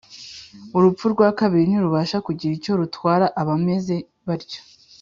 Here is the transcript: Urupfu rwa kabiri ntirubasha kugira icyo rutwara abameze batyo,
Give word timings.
Urupfu 0.77 1.05
rwa 1.13 1.29
kabiri 1.39 1.65
ntirubasha 1.69 2.17
kugira 2.25 2.51
icyo 2.57 2.71
rutwara 2.79 3.25
abameze 3.41 3.95
batyo, 4.27 4.61